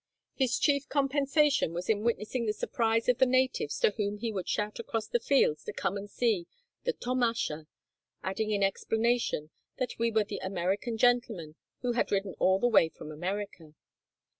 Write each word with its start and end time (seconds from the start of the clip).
His 0.33 0.57
chief 0.57 0.89
compensation 0.89 1.73
was 1.75 1.87
in 1.87 2.03
witnessing 2.03 2.47
the 2.47 2.53
surprise 2.53 3.07
of 3.07 3.19
the 3.19 3.27
natives 3.27 3.77
to 3.81 3.91
whom 3.91 4.17
he 4.17 4.31
would 4.31 4.49
shout 4.49 4.79
across 4.79 5.05
the 5.05 5.19
fields 5.19 5.63
to 5.65 5.73
come 5.73 5.95
and 5.95 6.09
see 6.09 6.47
the 6.85 6.93
tomasha, 6.93 7.67
adding 8.23 8.49
in 8.49 8.63
explanation 8.63 9.51
that 9.77 9.99
we 9.99 10.09
were 10.09 10.23
the 10.23 10.39
American 10.39 10.97
gentlemen 10.97 11.53
who 11.83 11.91
had 11.91 12.11
ridden 12.11 12.33
all 12.39 12.57
the 12.57 12.67
way 12.67 12.89
from 12.89 13.11
America. 13.11 13.75